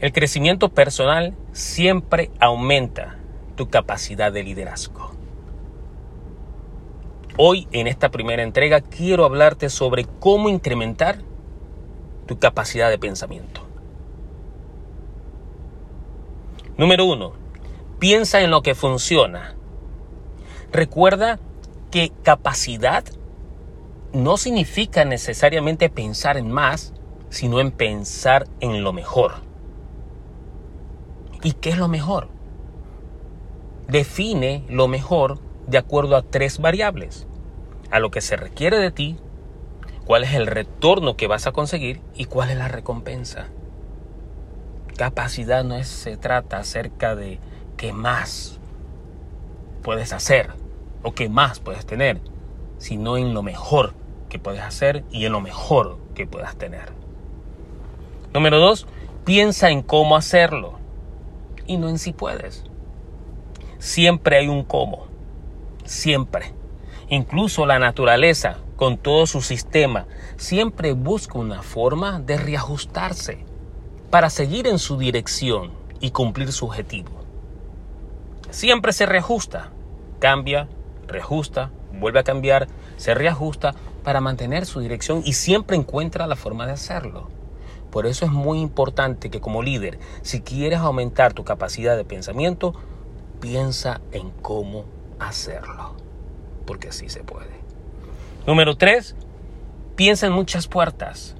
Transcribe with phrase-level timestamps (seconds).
[0.00, 3.18] El crecimiento personal siempre aumenta
[3.56, 5.10] tu capacidad de liderazgo.
[7.36, 11.18] Hoy en esta primera entrega quiero hablarte sobre cómo incrementar
[12.26, 13.62] tu capacidad de pensamiento.
[16.76, 17.32] Número uno,
[17.98, 19.56] piensa en lo que funciona.
[20.70, 21.40] Recuerda
[21.90, 23.02] que capacidad
[24.12, 26.92] no significa necesariamente pensar en más,
[27.30, 29.47] sino en pensar en lo mejor.
[31.42, 32.28] ¿Y qué es lo mejor?
[33.86, 37.26] Define lo mejor de acuerdo a tres variables.
[37.90, 39.16] A lo que se requiere de ti,
[40.04, 43.46] cuál es el retorno que vas a conseguir y cuál es la recompensa.
[44.96, 47.38] Capacidad no se trata acerca de
[47.76, 48.58] qué más
[49.82, 50.50] puedes hacer
[51.02, 52.20] o qué más puedes tener,
[52.78, 53.94] sino en lo mejor
[54.28, 56.92] que puedes hacer y en lo mejor que puedas tener.
[58.34, 58.86] Número dos,
[59.24, 60.78] piensa en cómo hacerlo
[61.68, 62.64] y no en si puedes.
[63.78, 65.06] Siempre hay un cómo.
[65.84, 66.52] Siempre.
[67.08, 73.44] Incluso la naturaleza, con todo su sistema, siempre busca una forma de reajustarse
[74.10, 77.10] para seguir en su dirección y cumplir su objetivo.
[78.50, 79.70] Siempre se reajusta,
[80.18, 80.68] cambia,
[81.06, 82.66] reajusta, vuelve a cambiar,
[82.96, 87.28] se reajusta para mantener su dirección y siempre encuentra la forma de hacerlo.
[87.90, 92.74] Por eso es muy importante que como líder, si quieres aumentar tu capacidad de pensamiento,
[93.40, 94.84] piensa en cómo
[95.18, 95.94] hacerlo.
[96.66, 97.58] Porque así se puede.
[98.46, 99.16] Número tres,
[99.96, 101.34] piensa en muchas puertas.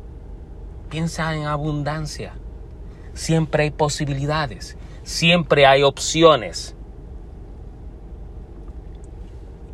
[0.88, 2.34] Piensa en abundancia.
[3.12, 4.78] Siempre hay posibilidades.
[5.02, 6.74] Siempre hay opciones.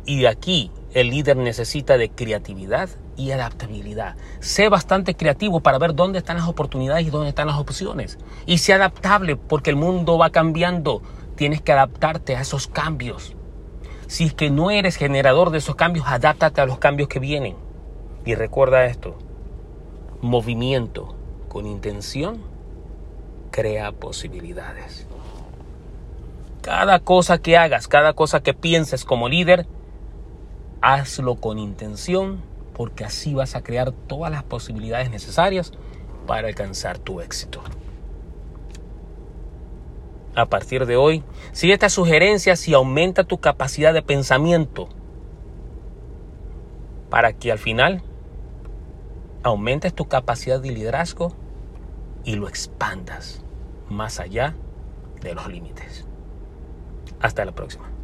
[0.05, 4.15] Y aquí el líder necesita de creatividad y adaptabilidad.
[4.39, 8.17] Sé bastante creativo para ver dónde están las oportunidades y dónde están las opciones.
[8.45, 11.01] Y sé adaptable porque el mundo va cambiando.
[11.35, 13.35] Tienes que adaptarte a esos cambios.
[14.07, 17.57] Si es que no eres generador de esos cambios, adáptate a los cambios que vienen.
[18.23, 19.17] Y recuerda esto,
[20.21, 21.13] movimiento
[21.49, 22.41] con intención
[23.51, 25.07] crea posibilidades.
[26.61, 29.67] Cada cosa que hagas, cada cosa que pienses como líder,
[30.85, 32.41] hazlo con intención
[32.75, 35.71] porque así vas a crear todas las posibilidades necesarias
[36.27, 37.61] para alcanzar tu éxito.
[40.35, 41.23] A partir de hoy,
[41.53, 44.89] sigue estas sugerencias y aumenta tu capacidad de pensamiento
[47.09, 48.03] para que al final
[49.41, 51.33] aumentes tu capacidad de liderazgo
[52.25, 53.43] y lo expandas
[53.89, 54.55] más allá
[55.21, 56.05] de los límites.
[57.21, 57.94] Hasta la próxima.